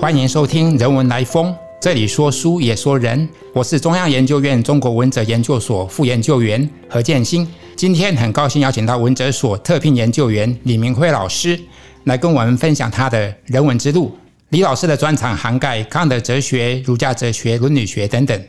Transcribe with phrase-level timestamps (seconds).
[0.00, 3.28] 欢迎收听《人文来风》，这里说书也说人。
[3.52, 7.46] 我是中央研究院中国文哲研究所副研究员何建新。
[7.74, 11.58] 今天很高兴邀请到文哲所特聘研究员李明辉老师
[12.04, 14.16] 来跟我们分享他的人文之路。
[14.50, 18.40] 李老师的专长涵盖康德哲学、儒家哲学、伦理学等等。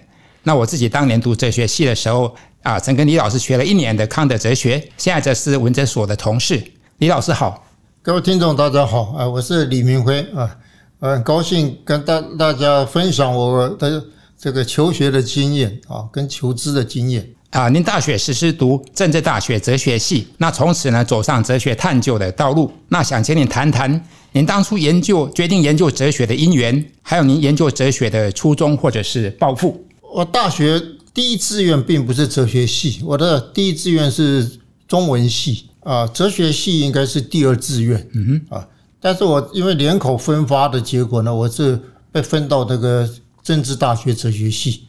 [0.44, 6.62] 那我自己当年读哲学系的时候啊，曾跟李老师学了一年的康德哲学，现在则是文哲所的同事。
[7.00, 7.66] 李老师好，
[8.04, 10.56] 各位听众大家好啊，我是李明辉啊，
[11.00, 14.04] 很高兴跟大大家分享我的
[14.38, 17.70] 这个求学的经验啊，跟求知的经验啊。
[17.70, 22.70] 您大学时是读政治大学哲学系，那从此呢走上哲学探究的道路。
[22.90, 29.86] 那想请你谈谈您当初研究、决定研究哲学的因缘，还有您研究哲学的初衷或者是抱负。
[30.14, 30.82] 我大学
[31.14, 38.06] 第一志愿并不是哲学系，我的第一志愿是中文系啊，哲学系应该是第二志愿。
[38.14, 38.68] 嗯哼啊，
[39.00, 41.80] 但是我因为联考分发的结果呢，我是
[42.12, 43.10] 被分到那个
[43.42, 44.86] 政治大学哲学系。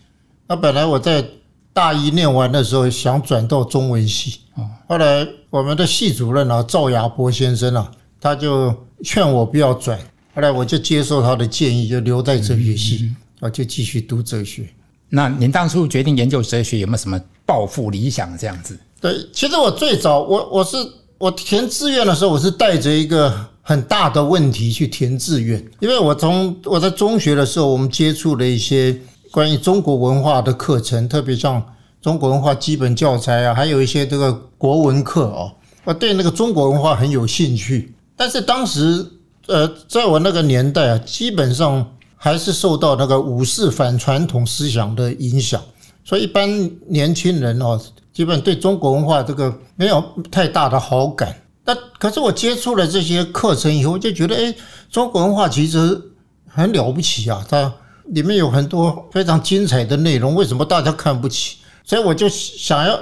[0.47, 1.25] 那本来我在
[1.73, 4.41] 大一念完的时候想转到中文系，
[4.89, 7.89] 后来我们的系主任啊赵亚波先生啊，
[8.21, 9.97] 他就劝我不要转，
[10.35, 14.69] 后来我就接受他的建议，就留在哲学系我，就继续读哲学。
[15.09, 18.77] 那您当初决定研究哲学有没有什么抱负理想这样子？
[19.01, 20.77] 对，其实我最早我我是
[21.19, 28.99] 我填志愿的时候，我是带着一个很大的问题去填志愿，因为我从我在中学的时候，我们接触了一些
[29.31, 31.63] 关于中国文化的课程，特别像
[32.01, 35.53] 中国文化基本教材啊，还有一些这个国文课哦，
[35.85, 37.95] 我对那个中国文化很有兴趣。
[38.17, 39.07] 但是当时
[39.47, 41.87] 呃，在我那个年代啊，基本上。
[42.23, 45.59] 还是受到那个武士反传统思想的影响，
[46.05, 47.81] 所以一般年轻人哦，
[48.13, 51.35] 基本对中国文化这个没有太大的好感。
[51.65, 54.55] 那可是我接触了这些课程以后，我就觉得，哎，
[54.91, 56.01] 中国文化其实
[56.49, 57.45] 很了不起啊！
[57.49, 57.73] 它
[58.07, 61.59] 里面有很多非常精彩的内容，为什么大家看不起？
[61.85, 62.99] 所以我就想要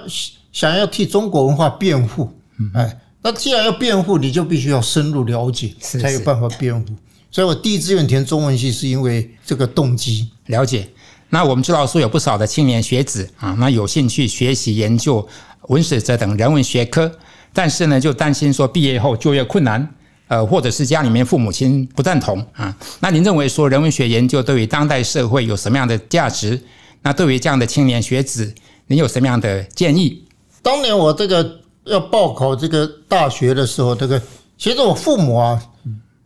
[0.53, 2.31] 想要替中国文化辩护。
[2.75, 6.87] 哎，那既然要辩护，你就必须要深入了解，才有办法辩护。
[7.31, 10.89] 所以我第一志愿填中文系是因为这个动机了解。
[11.31, 15.27] 那我们知道说有不少的青年学子啊，那有兴趣学习研究
[15.69, 17.13] 文史哲等人文学科，
[17.53, 19.95] 但是呢就担心说毕业后就业困难，
[20.29, 22.77] 呃，或者是家里面父母亲不赞同啊。
[23.01, 26.61] 那您认为说人文学研究对于当代社会有什么样的价值？
[27.03, 28.55] 那对于这样的青年学子，
[28.87, 30.25] 您有什么样的建议？
[30.63, 34.21] 当年我这个要报考这个大学的时候，这个
[34.57, 35.63] 其实我父母啊。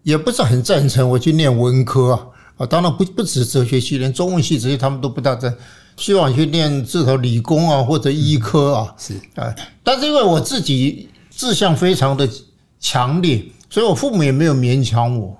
[0.05, 5.55] 也不是很赞成我去念文科啊，啊，当然不不止哲学系，连中文系这些他们都不大赞，
[5.97, 12.29] 希望去念这头理工啊或者医科啊，是啊，但是因为我自己志向非常的
[12.81, 15.37] 强烈，所以我父母也没有勉强我。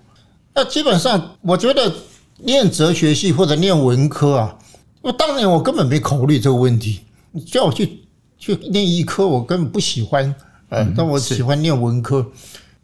[0.55, 1.93] 那基本上我觉得
[2.39, 4.59] 念哲学系或者念文科啊，
[5.01, 8.01] 我当年我根本没考虑这个问题，你叫我去
[8.39, 10.35] 去念医科，我根本不喜欢，
[10.69, 12.25] 呃，但我喜欢念文科。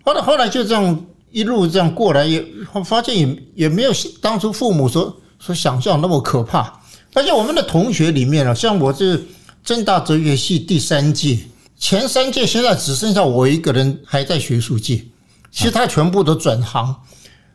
[0.04, 1.04] 后来后来就这样。
[1.30, 2.42] 一路这样过来，也
[2.86, 6.80] 发现也也没有当初父母所所想象那么可怕。
[7.18, 9.26] 而且我们的同学里面啊，像我是
[9.64, 11.36] 正大哲学系第三届，
[11.76, 15.02] 前三届现在只剩下我一个人还在学术界，
[15.50, 16.94] 其他全部都转行。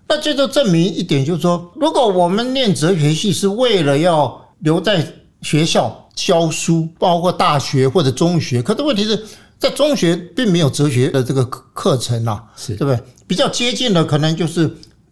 [0.06, 5.08] 那这就证明一点，就是说，如果我们念哲学系是为了要留在
[5.42, 9.26] 学校教书，包括大学或者中学，可是问题是。
[9.60, 13.00] 在中学并没有哲学的这个课课程啊，是对不对？
[13.26, 14.70] 比较接近的可能就是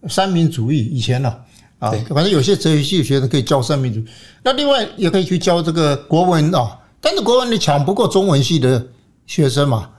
[0.10, 1.40] 三民主义以前了啊，
[1.82, 4.06] 反正有些哲学系的学生可以教三民主义，
[4.44, 8.86] 那另外也可以去教这个国文啊，但是国文你抢不过中文系的
[9.26, 9.90] 学生嘛，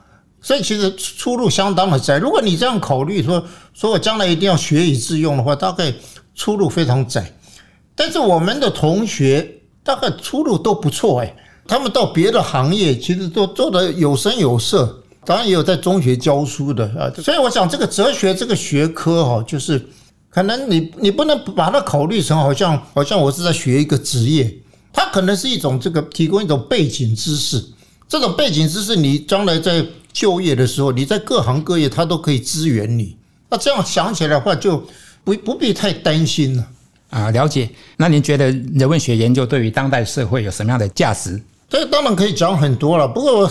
[0.41, 2.19] 所以其实出路相当的窄。
[2.19, 3.45] 如果你这样考虑说，
[3.75, 5.93] 说我将来一定要学以致用的话，大概
[6.35, 7.33] 出路非常窄。
[7.95, 11.37] 但是我们的同学大概出路都不错哎。
[11.65, 17.09] 他们到别的行业，其实都做的有声有色，当然也有在中学教书的啊。
[17.23, 19.81] 所以我想，这个哲学这个学科哈，就是
[20.33, 24.53] 可能你你不能把它考虑成好像好像我是在学一个职业，
[24.93, 27.63] 它可能是一种这个提供一种背景知识。
[28.09, 33.17] 这种背景知识，你将来在就业的时候，你在各行各业它都可以支援你。
[33.49, 34.83] 那这样想起来的话，就
[35.25, 36.67] 不不必太担心了
[37.11, 37.31] 啊。
[37.31, 37.69] 了解。
[37.97, 41.43] 那您觉得人文学研究对于当代社会有什么样的价值？
[41.69, 43.51] 这当然可以讲很多了，不过我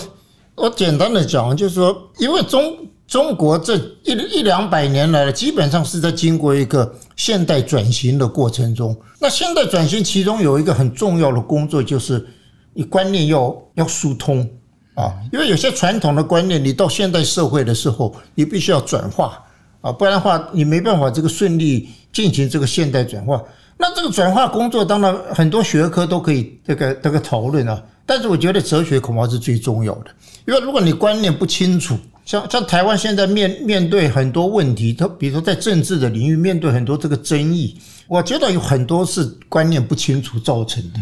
[0.55, 2.77] 我简单的讲，就是说，因为中
[3.11, 3.75] 中国这
[4.05, 8.95] 一一两百年来，基本上是在经过一个现代转型的过程中。
[9.19, 12.25] 那现代转型其中有一个很重要的工作，就是
[12.73, 14.49] 你观念要要疏通
[14.95, 19.43] 啊，因为有些传统的观念，你到现代社会的时候，你必须要转化
[19.81, 23.43] 啊，不然的话你没办法这个顺利进行这个现代转化。
[23.77, 30.05] 那这个转化工作当然很多学科都可以这个这个讨论啊，但是我觉得哲学恐怕是最重要的，
[30.47, 37.77] 因为如果你观念不清楚，像像台湾现在面面对很多问题，它比如说在政治的领域面对很多这个争议，
[38.07, 40.99] 我觉得有很多是观念不清楚造成的。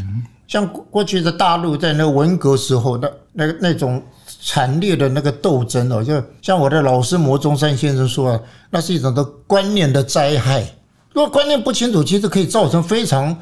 [0.47, 4.01] 像过去的大陆在那个文革时候，那那那种
[4.41, 8.39] 惨烈的那个斗争哦，就像我的老师摩中山先生说啊，
[8.71, 10.65] 那是一种的观念的灾害。
[11.13, 13.35] 如果观念不清楚，其实可以造成非常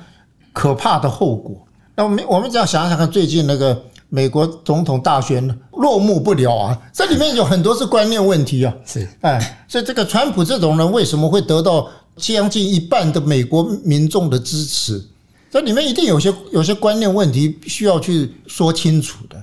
[0.52, 1.66] 可怕的后果。
[1.96, 5.48] 那我们我们只要想想看，最近那个美国总统大选
[5.78, 8.74] 落幕不了啊，这里面有很多是观念问题啊。
[8.86, 15.04] 是，哎，所以这个川普这种人为什么会得到将近一半的美国民众的支持？
[15.50, 19.42] 这里面一定有些有些观念问题需要去说清楚的。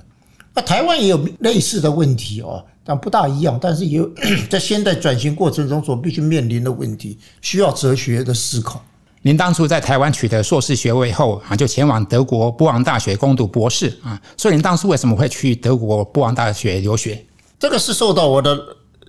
[0.53, 4.09] 那台湾也有类似的问题哦，但不大一样，但是也有
[4.49, 8.81] 在现代转型过程中所必须面临的问题，需要哲学的思考。
[9.25, 14.21] 您当初在台湾取得硕士学位后啊，就前往德国波昂大学攻读博士啊。
[14.37, 17.25] 所以您当初为什么会去德国波昂大学留学？
[17.59, 18.55] 这个是受到我的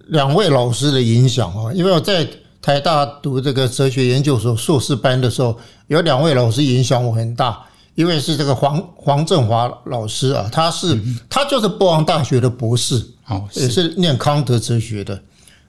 [0.06, 2.26] 两位老师的影响啊，因为我在
[2.62, 5.54] 台大读这个哲学研究所硕士班的时候，
[5.88, 7.62] 有两位老师影响我很大。
[7.94, 10.98] 一位是这个黄黄振华老师啊，他是
[11.28, 15.20] 他就是波昂大学的博士，哦，也是念康德哲学的。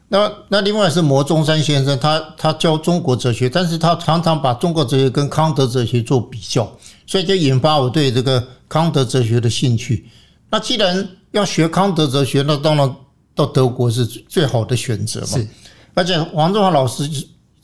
[0.10, 6.72] 那那另外是摩中山先生，他他教中国哲学，但是他常常把中国哲学跟康德哲学做比较，
[7.06, 10.08] 所以就引发我对这个康德哲学的兴趣。
[10.50, 12.96] 那既然要学康德哲学，那当然
[13.36, 15.28] 到德国是最好的选择嘛。
[15.28, 15.48] 是，
[15.94, 17.04] 而且黄中华老师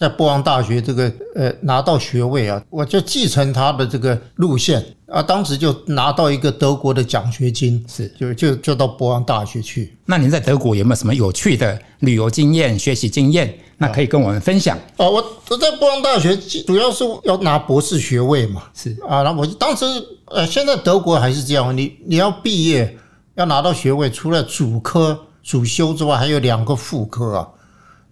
[0.04, 9.96] 在波昂大学这个呃拿到学位啊，我就继承他的这个路线啊，当时就拿到一个德国的奖学金，是就就就到波昂大学去。
[10.06, 13.58] 那您在德国有没有什么有趣的旅游经验、学习经验？
[13.78, 14.78] 那可以跟我们分享。
[14.98, 16.36] 啊，我我在波昂大学
[16.68, 19.86] 主要是要拿博士学位嘛，是啊，那我当时
[20.26, 22.98] 呃，现在德国还是这样，你你要毕业
[23.36, 27.48] 要拿到学位，除了主科主修之外，还有两个副科啊。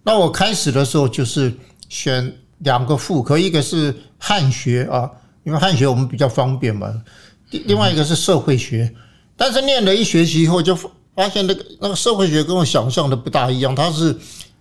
[0.04, 1.54] 那我开始的时候就是
[1.92, 5.12] 选两个副科，一个是汉学啊，
[5.44, 6.90] 因为汉学我们比较方便嘛，
[7.50, 8.90] 另另外一个是社会学。
[9.36, 14.18] 但是念了一学期以后，就发现那个那个社会学跟我想象的不大一样，它是。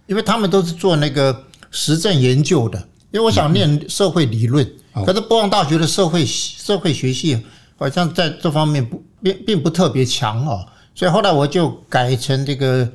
[0.06, 2.77] 因为他们都是做那个实证研究的，
[3.12, 4.69] 因为我想念社会理论，
[5.06, 7.41] 可是波昂大学的社会社会学系
[7.77, 10.67] 好像在这方面不并并不特别强啊，
[10.97, 12.91] 所以后来我就改成这个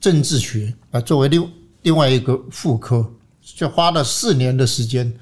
[0.00, 1.46] 政治学啊，作为另
[1.82, 3.06] 另外一个副科，
[3.56, 5.12] 就花了四年的时间，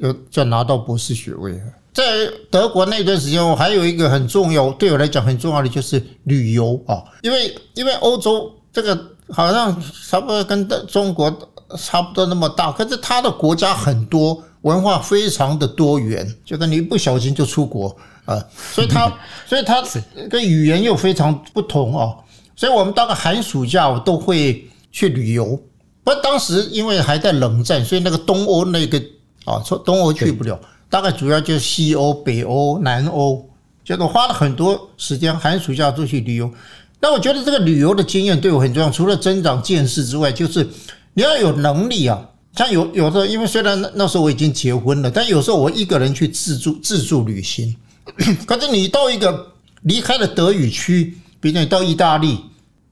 [0.00, 1.60] 就就拿到博士学位。
[1.92, 2.02] 在
[2.50, 9.10] 德国那段时间，我还有一个很重要，对我来讲很重要的就是旅游啊，因为因为欧洲这个。
[9.30, 11.34] 好像差不多跟中国
[11.78, 18.38] 差不多那么大，可是它的国家很多，文化非常的多元，就跟你一不小心就出国啊，
[18.74, 19.10] 所以它
[19.48, 19.82] 所以它
[20.28, 22.14] 跟语言又非常不同啊，
[22.54, 25.58] 所以我们大概寒暑假我都会去旅游。
[26.04, 29.02] 不过当时因为还在冷战，所以那个东欧那个
[29.44, 33.48] 啊，从东欧去不了，大概主要就是西欧、北欧、南欧，
[33.84, 36.48] 结果花了很多时间寒暑假都去旅游。
[37.00, 40.68] 那我觉得这个旅游的经验对我很重要，除了增长见识之外，就是
[41.14, 42.28] 你要有能力啊。
[42.56, 47.74] 像有有的，因为虽然那那时候我已经结婚了，但有时候我一个人去自助自助旅行。
[48.46, 49.48] 可是你到一个
[49.82, 52.38] 离开了德语区，比如你到意大利，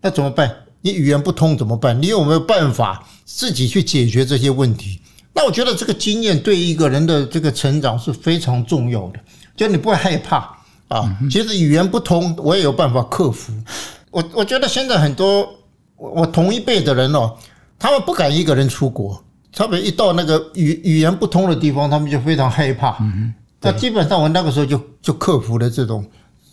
[0.01, 0.53] 那怎么办？
[0.83, 2.01] 你语言不通怎么办？
[2.01, 5.01] 你有没有办法自己去解决这些问题？
[5.33, 9.21] 那我觉得这个经验对一个人的这个成长是非常重要的，
[9.57, 10.55] 就你不会害怕
[10.89, 11.17] 啊。
[11.31, 13.53] 其实语言不通，我也有办法克服。
[14.11, 15.49] 我我觉得现在很多
[15.97, 17.35] 我我同一辈的人哦，
[17.79, 22.99] 他们不敢一个人出国，特别一到那个语语言不通的地方，他们就非常害怕。
[23.01, 23.33] 嗯
[23.65, 26.05] 那基本上我那个时候就就克服了这种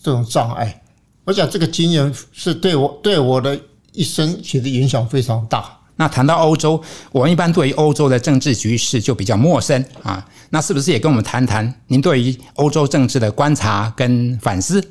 [0.03, 0.79] 这种障碍。
[1.25, 3.59] 我想这个经验是对我对我的
[3.93, 5.77] 一生其实影响非常大。
[5.95, 6.81] 那谈到欧洲，
[7.11, 10.25] 我们一般对于欧洲的政治局势就比较陌生啊。
[10.49, 14.81] 那是不是也跟我们谈谈您对于欧洲政治的观察跟反思？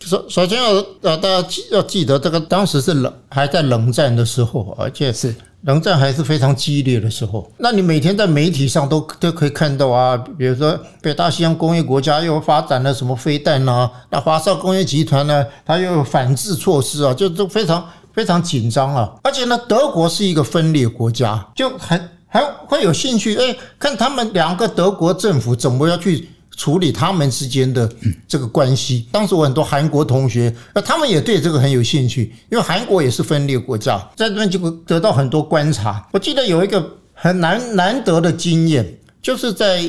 [0.00, 7.50] 首首先要呃，大家记要记得，这个当时是冷还在冷战的时候，而且是冷战还是非常激烈的时候。
[7.56, 19.14] 那你每天在媒体上都都可以看到啊，比如说北大西洋工业国家又发展了什么飞弹呐，那华少工业集团呢，它又有反制措施啊，就都非常非常紧张啊。
[19.22, 27.88] 而且呢，德国是一个分裂国家，就很还会有兴趣哎，看他们两个德国政府怎么要去处理他们之间的
[28.26, 29.06] 这个关系。
[29.12, 36.08] 当时我很多韩国同学，那他们也对这个很有兴趣，因为韩国也是分裂国家，在这边就会得到很多观察。
[36.12, 39.82] 我记得有一个很难难得的经验，就是在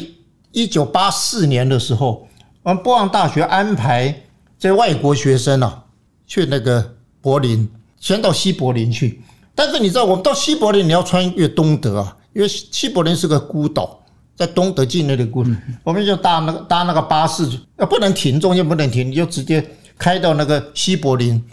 [0.51, 2.27] 一九八四年的时候，
[2.63, 4.23] 我们波昂大学安排
[4.59, 5.83] 这外国学生啊
[6.25, 7.69] 去那个柏林，
[7.99, 9.21] 先到西柏林去。
[9.53, 14.03] 但是你知道，我们到西柏林你要穿越东德啊，因为西柏林是个孤岛。
[14.35, 15.49] 在东德境内的孤岛，
[15.83, 17.43] 我们就搭那个搭那个巴士，
[17.75, 21.43] 呃，不能停，中间不能停，你就直接开到那个西柏林。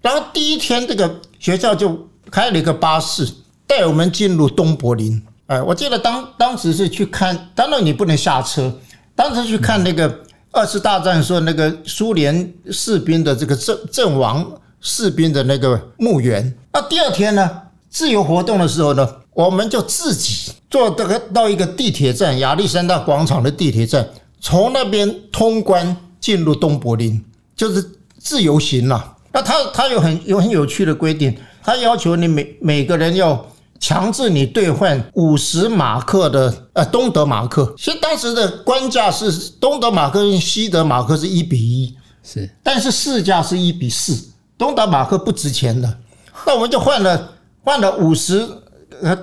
[0.00, 3.32] 然后第一天，这个学校就开了一个巴士，
[3.64, 5.22] 带我们进入东柏林。
[5.46, 8.76] 哎，我记得当当时是去看，当然你不能下车，
[9.14, 10.12] 当时去看那个
[10.50, 14.44] 二次大战时候那个苏联士兵的这个阵阵亡
[14.82, 16.54] 士兵的那个墓园。
[16.74, 17.50] 那第二天呢，
[17.88, 19.08] 自由活动的时候呢？
[19.34, 24.06] 我们就自己坐这个到一个地铁站，亚历山大广场的地铁站，
[24.42, 27.24] 从那边通关进入东柏林，
[27.56, 27.82] 就是
[28.18, 29.16] 自由行了。
[29.32, 33.42] 那他他有很有很有趣的规定，他要求你每每个人要
[33.80, 37.74] 强制你兑换五十马克的呃东德马克。
[37.78, 44.31] 其实当时的官价是东德马克跟西德马克是一比一，是，但是市价是一比四，
[44.62, 45.92] 东德马克不值钱的。
[46.46, 47.32] 那我们就换了
[47.64, 48.48] 换了五十。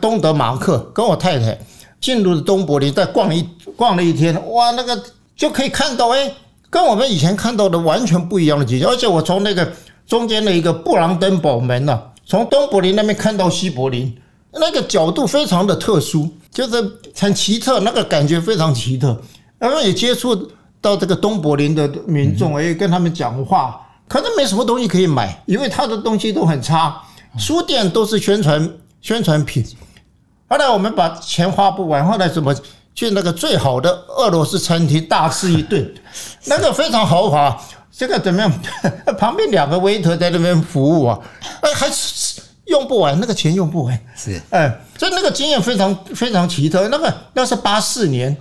[0.01, 1.57] 东德马克跟我太太
[2.01, 5.01] 进入了东柏林，再逛一逛了一天，哇，那个
[5.37, 6.29] 就可以看到，哎，
[6.69, 8.89] 跟我们以前看到的完全不一样的景象。
[8.89, 9.71] 而且我从那个
[10.05, 14.13] 中间的一个布朗登堡门呐，从东柏林那边看到西柏林，
[14.51, 19.17] 那个角度非常的特殊，就是很奇特，那个感觉非常奇特。
[19.57, 27.01] 然后也接触到这个东柏林的民众，也跟他们讲话，可是没什么东西可以买，因为他的东西都很差，
[27.37, 28.69] 书店都是宣传。
[29.01, 29.65] 宣传品，
[30.49, 32.53] 后来我们把钱花不完，后来怎么
[32.93, 35.89] 去那个最好的俄罗斯餐厅大吃一顿？
[36.47, 37.57] 那个非常豪华，
[37.89, 38.51] 这个怎么样？
[39.17, 41.17] 旁边两个 waiter 在那边服务啊，
[41.61, 43.97] 哎，还是用不完，那个钱用不完。
[44.17, 46.89] 是，哎，所以那个经验非常非常奇特。
[46.89, 48.35] 那个那是八四年，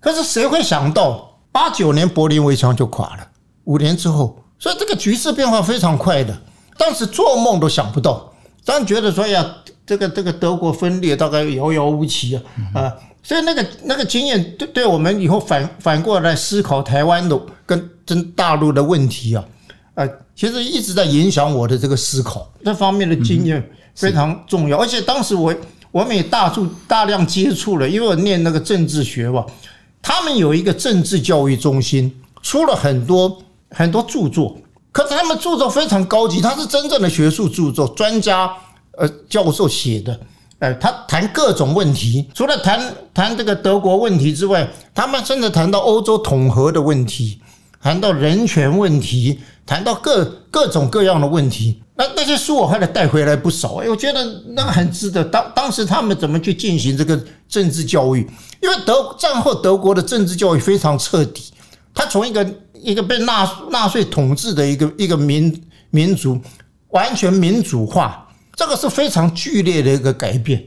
[0.00, 3.26] 可是谁会想到八九年柏林围墙就垮了？
[3.64, 6.36] 五年之后，所以这个局势变化非常快的，
[6.78, 8.32] 当时做梦都想不到。
[8.64, 9.56] 当然觉得说呀。
[9.86, 12.42] 这个这个德国分裂大概遥遥无期啊
[12.72, 12.94] 啊！
[13.22, 19.44] 所以那个那个经验对对我们以后反反过来思考台湾的跟跟大陆的问题啊
[19.94, 22.50] 啊，其实一直在影响我的这个思考。
[22.64, 23.62] 这方面的经验
[23.94, 25.54] 非常重要，而且当时我
[25.90, 29.44] 我们也大处大量接触了，因为我念那个政治学嘛，
[30.00, 33.43] 他们有一个政治教育中心，出了很多
[33.74, 34.56] 很多著作，
[34.92, 38.50] 可是他们著作非常高级，他是真正的学术著作，专家。
[38.96, 40.20] 呃，教授写的，
[40.60, 42.80] 呃，他谈各种问题，除了谈
[43.12, 47.40] 谈这个德国问题之外，他们甚至谈到欧洲统合的问题，
[47.82, 51.82] 谈到人权问题，谈到各各种各样的问题。
[51.96, 55.24] 那那些书我后来带回来不少，哎，我觉得那个很值得。
[55.24, 58.20] 当当时他们怎么去进行这个政治教育？
[58.62, 61.52] 因为德战后德国的政治教育非常彻底，
[61.92, 62.48] 他从一个
[62.84, 66.38] 一个被纳纳粹统治的一个一个民民族，
[66.90, 68.28] 完全民主化。
[68.54, 70.62] 这个是非常剧烈的一个改变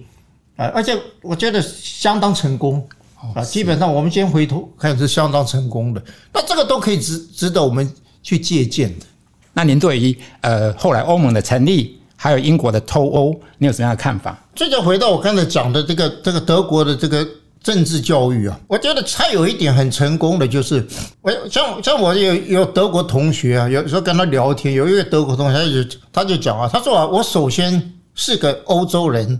[0.57, 2.85] 啊，而且我觉得相当成功
[3.33, 3.41] 啊。
[3.43, 7.89] 基本上我们先回头看是相当成功的，那这个都可以值值得我们
[8.23, 9.05] 去借鉴的。
[9.53, 14.37] 那您对于呃后来欧盟的成立，还有英国的脱欧，你有什么样的看法？
[14.55, 17.25] 这就回到我刚才讲的这个这个德国的这个。
[17.67, 20.87] 政治教育啊，我觉得他有一点很成功的，就是
[21.19, 29.37] 我像像我有有德国同学啊，有时候跟他聊天，有一个德国同学他就他就讲啊，他说啊，我首先是个欧洲人，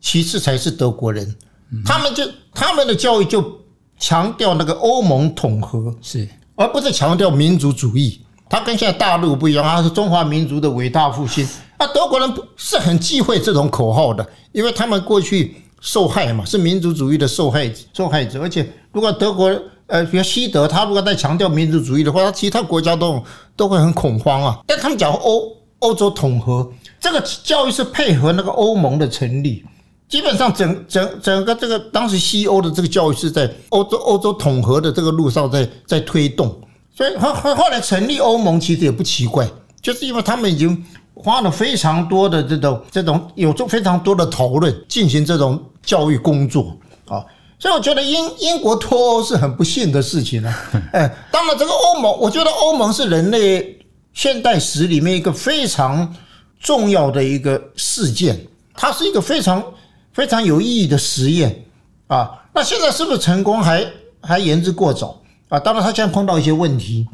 [0.00, 1.36] 其次才是德国人。
[1.84, 3.60] 他们就他们的教育就
[3.96, 8.20] 强调那个欧盟统合，是而不是强调民族主义。
[8.50, 11.46] 他跟现在大陆不一样，他是中华民族的伟大复兴。
[11.76, 15.62] 啊，德国人不是很忌讳这种口号的，因为他们过去。
[15.80, 18.40] 受害嘛，是民族主义的受害受害者。
[18.40, 19.48] 而且，如果德国
[19.86, 23.22] 呃，比如西德，他如果在强调民族主义的话，他其他国家都
[23.56, 24.58] 都会很恐慌啊。
[24.66, 26.70] 但他们讲欧欧洲统合，
[27.00, 29.64] 这个教育是配合那个欧盟的成立，
[30.08, 36.60] 基本上整整整个这个当时西欧的这个教育是在欧洲欧洲统合的这个路上在在推动。
[36.94, 39.48] 所以后后后来成立欧盟其实也不奇怪，
[39.80, 40.84] 就是因为他们已经。
[41.20, 46.76] 花了非常多的这种这种有做非常多的讨论，进行这种教育工作
[47.06, 47.24] 啊，
[47.58, 50.70] 所以我觉得英英国脱欧是很不幸的事情啊。
[50.92, 53.78] 哎，当然这个欧盟，我觉得欧盟是人类
[54.12, 56.14] 现代史里面一个非常
[56.60, 58.38] 重要的一个事件，
[58.74, 59.64] 它是一个非常
[60.12, 61.64] 非常有意义的实验
[62.08, 62.32] 啊。
[62.52, 63.90] 那现在是不是成功还
[64.20, 65.18] 还言之过早
[65.48, 65.58] 啊。
[65.58, 67.08] 当然，他现在碰到一些问题，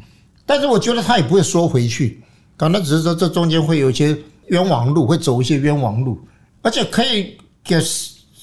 [0.45, 2.21] 但是我觉得他也不会缩回去，
[2.57, 4.17] 可能只是说这中间会有一些
[4.47, 6.19] 冤枉路，会走一些冤枉路，
[6.61, 7.79] 而且可以给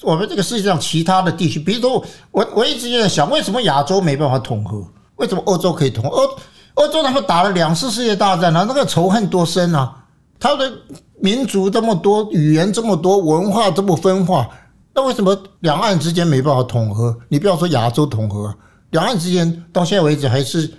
[0.03, 4.85] 我们这个世界上其他的地区，比如说我我一直在想，为什么亚洲没办法统合？
[5.15, 6.09] 为什么欧洲可以统合？
[6.09, 6.29] 欧
[6.75, 9.95] 欧洲他们打了两次世界大战啊，那个仇恨多深啊！
[10.39, 10.71] 他的
[11.19, 14.49] 民族这么多，语言这么多，文化这么分化，
[14.93, 17.15] 那为什么两岸之间没办法统合？
[17.29, 18.53] 你不要说亚洲统合，
[18.89, 20.73] 两岸之间到现在为止还是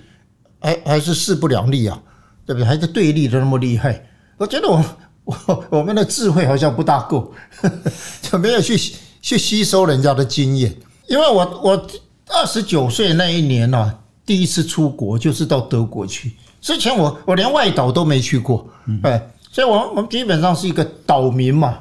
[0.60, 1.98] 还还是势不两立啊，
[2.44, 2.66] 对不对？
[2.66, 4.04] 还是对立的那么厉害。
[4.36, 4.84] 我觉得我
[5.24, 7.32] 我我们的智慧好像不大够，
[8.20, 8.76] 就没有去
[9.24, 10.76] 去吸收人家的经验。
[11.06, 11.86] 因为我我
[12.28, 13.94] 二十九岁那一年呢。
[14.26, 18.66] 第一次出国就是到德国去，之前我我连外岛都没去过，
[19.02, 19.20] 哎，
[19.52, 21.80] 所以，我我们基本上是一个岛民嘛，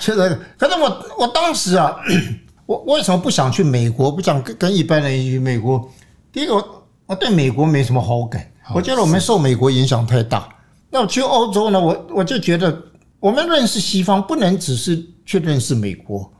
[0.00, 0.40] 确 实。
[0.56, 1.94] 可是我我当时啊，
[2.64, 4.10] 我为什么不想去美国？
[4.10, 5.86] 不想跟跟一般人去美国？
[6.32, 10.48] 第一个，我我对美国没什么好感，我觉得我们受美国影响太大。
[10.88, 11.78] 那我去欧洲呢？
[11.78, 12.74] 我我就觉得，
[13.20, 16.30] 我们认识西方不能只是确认是美国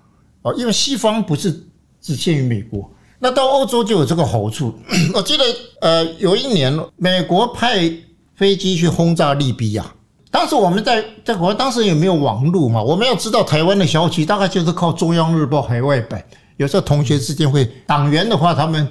[0.42, 1.64] 啊，因为西方不是
[2.00, 2.90] 只限于美国。
[3.18, 4.74] 那到欧洲就有这个好处。
[5.14, 5.44] 我记得，
[5.80, 7.90] 呃，有一年美国派
[8.34, 9.94] 飞机去轰炸利比亚，
[10.30, 16.22] 当时我们在在国，当时也没有网络嘛，我们要知道台湾的消息，大概就是靠中央日报海外版。
[16.56, 18.86] 有时候同学之间会，党员的话，他们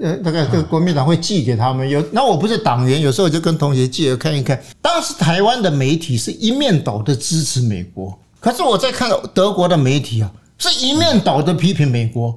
[0.00, 1.88] 呃，那个这国民党会寄给他们。
[1.88, 4.60] 有那我不是党员，有时候就跟同学借看一看。
[4.82, 12.36] 当时台湾的媒体是一面倒的支持美国，可是我在看德国的媒体啊，是一面倒的批评美国。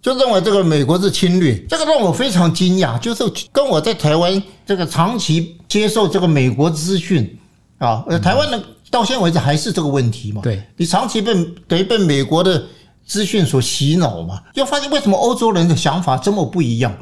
[0.00, 2.98] 就认为这个美国是侵略，这个让我非常惊讶。
[2.98, 7.38] 就是跟我在台湾这个长期接受这个美国资讯
[7.78, 10.40] 啊，呃，台湾的到现在为止还是这个问题嘛？
[10.42, 11.32] 对，你长期被
[11.68, 12.64] 等于被美国的
[13.06, 14.40] 资讯所洗脑嘛？
[14.52, 16.92] 就发现为什么欧洲人的想法这么不一样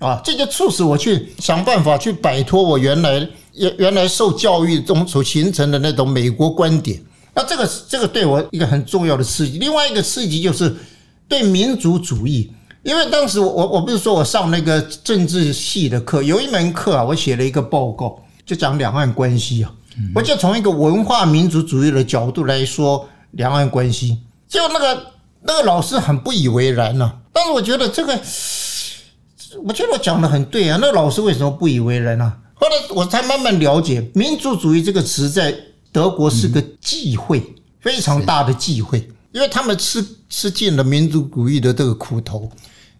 [0.00, 0.20] 啊？
[0.22, 7.00] 这就促使我去想办法去摆脱我原来原原来受教育中所形成的那种美国观点。
[7.36, 9.58] 那这个这个对我一个很重要的刺激。
[9.58, 10.74] 另外一个刺激就是。
[11.28, 12.52] 对民族主义，
[12.84, 19.72] 因为当时我我不是说我上那个政治系的课，有一门课啊，我写了一个报告，就讲两岸关系啊，
[20.14, 25.06] 我就从一个文化民族主义的角度来说两岸关系，就那个
[25.42, 28.12] 那个老师很不以为然呐，但是我觉得这个，
[29.64, 32.32] 我觉得我讲的很对啊，那老师为什么不以为然呢？
[32.54, 35.52] 后来我才慢慢了解，民族主义这个词在
[35.96, 37.42] 德国是个忌讳，
[37.80, 39.08] 非常大的忌讳。
[39.32, 42.50] 因为他们吃吃尽了民族主义的这个苦头，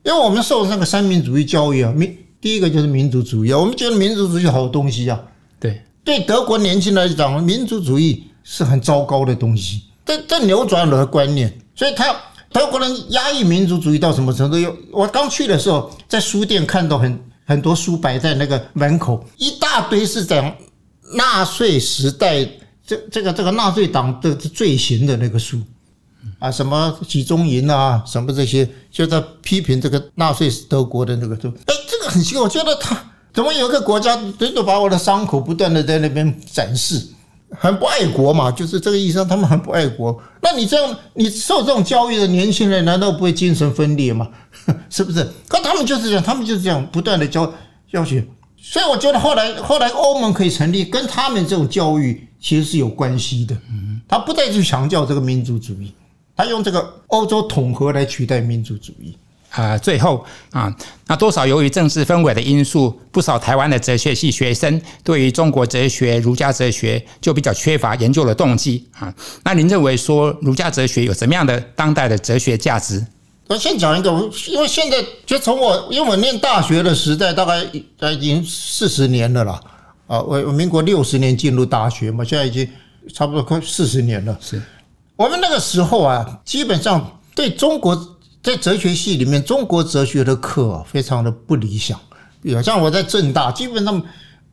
[0.03, 5.21] 因为我们受那个三民主义教育啊，民第一个就是民族主义，我们觉得民族主义好东西啊。
[5.61, 12.17] 对，对德国年轻人来讲，民族主义是很糟糕的东西，这这扭转了观念，所以他
[12.51, 14.59] 德国人压抑民族主义到什么程度？
[14.59, 20.51] 有我刚去的时候，在书店看到很很多书摆在那个门口，一大堆是讲
[21.15, 22.47] 纳粹时代
[22.87, 25.61] 这这个这个纳粹党的罪行的那个书。
[26.41, 33.01] 啊，什么集中营啊，什么这些，就在批评这个纳粹德国的那个，就哎，这个很奇怪，我觉得他
[33.33, 37.01] 怎么有一个国家，真的把我的伤口不断的在那边展示，
[37.51, 40.21] 很不爱国嘛，就是这个意思，他们很不爱国。
[40.43, 44.29] 那你这样，你受这种教育的年轻人，难道不会精神分裂吗？
[44.91, 45.27] 是不是？
[45.47, 47.51] 可他们就是这样，他们就是这样不断的教
[47.91, 48.27] 教学，
[48.61, 53.57] 所以我觉得后来后来欧盟可以成立，跟他们这种教育其实是有关系的。
[53.71, 55.93] 嗯，他不再去强调这个民族主义。
[56.37, 59.17] 他用这个欧洲统合来取代民族主义
[59.51, 60.73] 啊，最后啊，
[61.09, 69.13] 那多少由于政治氛围的因素，不少台湾的哲学系学生对于中国哲学、儒家哲学就比较缺乏研究的动机啊。
[69.43, 73.05] 那您认为说儒家哲学有什么样的当代的哲学价值？
[73.49, 74.11] 我先讲一个，
[74.49, 77.65] 因为现在就从我因为我念大学的时代，大概
[78.13, 79.61] 已经四十年了啦。
[80.07, 82.69] 啊，我我民国六十年进入大学嘛，现在已经
[83.13, 84.37] 差不多快四十年了。
[84.41, 84.61] 是。
[85.17, 91.99] 我们那个时候啊，基本上对中国在哲学系里面，中国哲学的课非常的不理想。
[92.43, 94.01] 比如像我在正大，基本上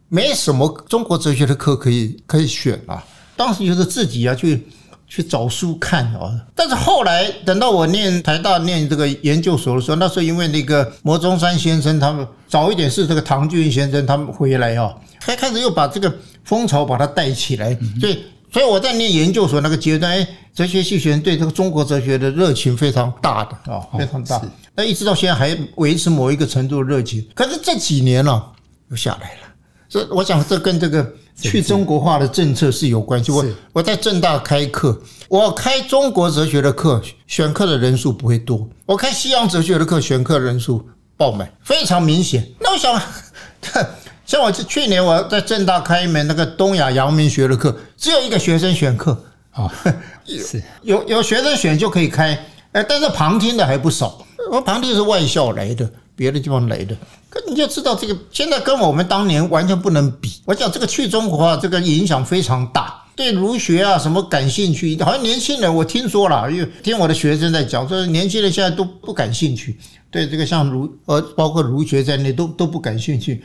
[0.07, 3.03] 没什么中国哲学的课可以可以选啊。
[3.35, 4.65] 当时就是自己啊去
[5.07, 6.33] 去找书看啊。
[6.55, 14.93] 但是后来等到我念台大念这个研究所的时候，那时候因为那个摩中山先生他们早一点是这个唐俊先生他们回来啊，
[15.25, 18.23] 才开始又把这个风潮把它带起来，所以。
[18.53, 24.39] 所以我在念研究所那个阶段，哎，哲学系学生对这个中国哲学的热情非常大的啊，非常大。
[24.75, 27.27] 那一直到现在还维持某一个程度的热情。
[27.33, 28.43] 可是这几年呢，
[28.91, 29.39] 又下来了。
[29.89, 33.31] 这我想这跟这个去中国化的政策是有关系。
[33.31, 40.87] 我我在正大开课，我开中国哲学的课，选课的人数不会多；我开西洋哲学的课，选课人数。
[41.15, 42.47] 爆满，非常明显。
[42.59, 43.01] 那我想，
[44.33, 49.15] 像我去年我在正大开一门那个东亚阳明学的课，只有一个学生选课，
[49.53, 49.69] 哦，
[50.25, 54.25] 是有有学生选就可以开，哎，但是旁听的还不少。
[54.49, 56.97] 我旁听是外校来的，别的地方来的，
[57.29, 60.41] 可你就知道这个现在跟我们当年完全不能比。
[60.45, 63.03] 我讲这个去中国化，这个影响非常大。
[63.15, 69.77] 对儒学啊什么感兴趣，好像年轻人我听说了，因为听我的学生在讲，说年轻人现在都不感兴趣，
[70.09, 73.43] 对这个像儒呃包括儒学在内都都不感兴趣。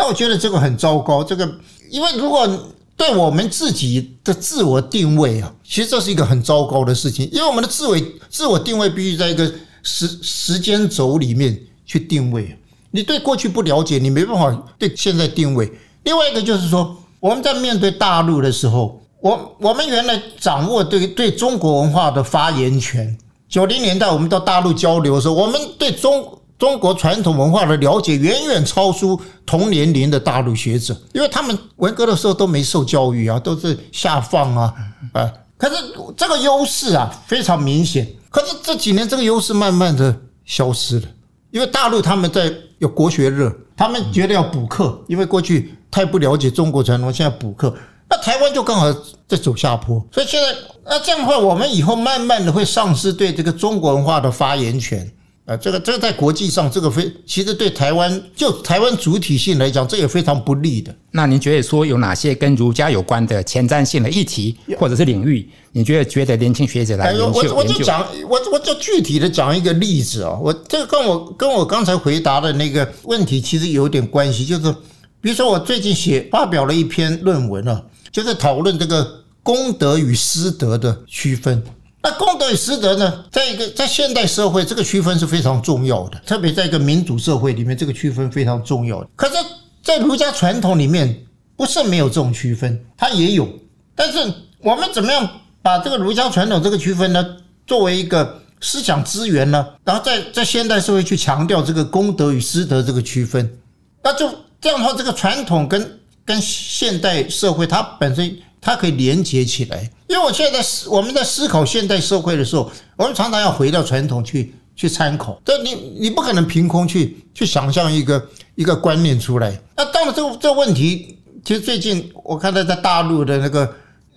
[0.00, 1.46] 那我觉得这个很糟糕，这个
[1.90, 2.48] 因为如果
[2.96, 7.94] 对我们自己的自我定位啊，其实这是一个很糟糕的事情，因为我们的自我
[8.30, 9.44] 自我定位必须在一个
[9.82, 12.56] 时时间轴里面去定位。
[12.90, 15.70] 你对过去不了解，你没办法对现在定位。
[16.04, 18.98] 另外一个就是说，我们在面对大陆的时候。
[19.22, 23.14] 我我们原来掌握对对中国文化的发言权。
[23.50, 34.74] 九零年代我们到大陆交流的时候，我们对中中国传统文化的了解远远超出同年龄的大陆学者，因为他们文革的时候都没受教育啊，都是下放啊，
[35.14, 35.32] 啊。
[35.56, 35.76] 可是
[36.14, 38.06] 这个优势啊非常明显。
[38.28, 41.06] 可是这几年这个优势慢慢的消失了，
[41.50, 47.74] 因为大陆他们在有国学热，他们觉得要补课，因为过去太不了解中国传统，现在补课。
[48.10, 48.92] 那台湾就刚好
[49.26, 55.10] 在走下坡，所以现在那这样的话，我们以后慢慢的会丧失对这个中国文化的发言权
[55.50, 60.94] 啊，这个这个在国际上，这个非其实对台湾就台湾主体性来讲，这也非常不利的。
[61.10, 65.50] 那您觉得说有哪些跟儒家有关的前瞻性的议题或者是领域？
[65.72, 67.26] 你觉得觉得年轻学者来研究？
[67.32, 74.72] 我我就讲我我就具体的讲一个例子啊，我这个跟我跟我刚才回答的那个问题其实有点关系，就是
[75.20, 77.82] 比如说我最近写发表了一篇论文啊。
[78.12, 81.62] 就是讨论这个功德与私德的区分。
[82.02, 89.06] 那功德与私德呢，在一个在现代社会，这个区分是非常重要的，特别在一个民主社会里面，这个区分非常重要。
[89.14, 89.34] 可是，
[89.82, 93.46] 在儒家传统里面，不是没有这种区分，它也有。
[93.94, 94.18] 但是，
[94.60, 95.28] 我们怎么样
[95.60, 97.36] 把这个儒家传统这个区分呢，
[97.66, 99.66] 作为一个思想资源呢？
[99.84, 103.58] 然后在在现代社会去强调这个功德与私德这个区分，
[104.02, 105.96] 那就这样的话，这个传统跟。
[106.22, 109.90] 跟现代社会，它本身它可以连接起来。
[110.08, 115.40] 因为我现在思我们在思考现代社会的时候，我们常常要回到传统去去参考。
[115.44, 119.58] 这你你不可能凭空去去想象一个一个观念出来。
[119.76, 123.72] 那到了这个这个问题，其实最近我看到在大陆的那个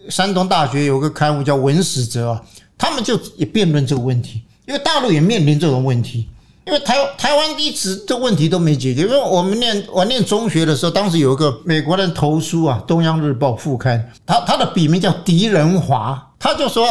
[0.09, 2.41] 山东大学有个刊物叫《文史哲》啊，
[2.77, 6.27] 他们就也辩论这个问题，因为大陆也面临这种问题。
[6.65, 16.85] 因为台台湾一直这问题都没解决，因为我们念我念中学的时候，当时有一个美国人投书啊，《中央日报》副刊，他他的笔名叫狄仁华，他就说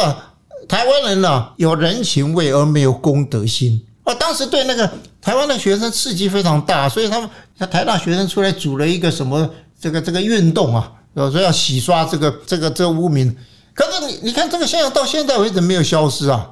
[0.69, 4.13] 台湾人呢有人情味而没有公德心啊。
[4.13, 4.87] 当时对那个
[5.19, 7.27] 台湾的学生刺激非常大，所以他们
[7.71, 9.49] 台大学生出来组了一个什么
[9.81, 13.35] 这个这个运动啊，说要洗刷这个这个这个污名。
[13.73, 16.51] 可是你你看这个现象到现在为止没有消失啊。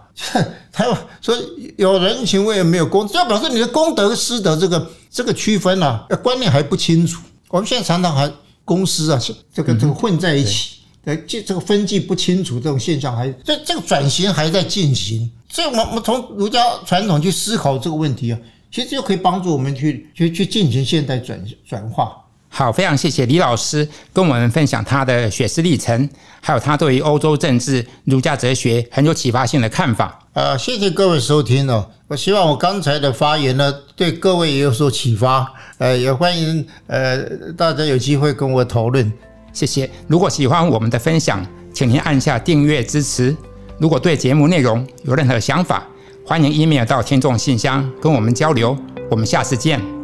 [0.71, 1.36] 台湾说
[1.78, 7.21] 有人情味没有公，就表示你的公德私德这个这个区分啊，观念还不清楚。
[7.50, 8.32] 我们现在常常还
[8.63, 9.19] 公司啊，
[9.54, 15.30] 这个这个混在一起，呃，这这个分际不清楚，这种现象还这这个转型还在进行。
[15.50, 18.39] 所以，我们从儒家传统去思考这个问题啊，
[18.71, 22.15] 其实就可以帮助我们去去去进行现代转转化。
[22.53, 26.07] 好，非常谢谢李老师跟我们分享他的学识历程，
[26.41, 30.19] 还有他对于欧洲政治、儒家哲学很有启发性的看法。
[30.33, 31.89] 呃，谢谢各位收听哦。
[32.09, 35.49] 我希望我刚才的发言呢，对各位也有所启发。
[35.77, 37.17] 呃，也欢迎呃
[37.57, 39.11] 大家有机会跟我讨论。
[39.53, 39.89] 谢谢。
[40.07, 43.35] 如果喜欢我们的分享，请您按下订阅支持。
[43.79, 45.87] 如果对节目内容有任何想法，
[46.25, 48.77] 欢迎 email 到听众信箱跟我们交流。
[49.09, 50.00] 我们下次见。